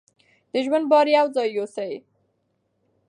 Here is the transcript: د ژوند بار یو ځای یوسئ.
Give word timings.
د 0.51 0.53
ژوند 0.65 0.85
بار 0.91 1.05
یو 1.17 1.27
ځای 1.35 1.49
یوسئ. 1.57 1.93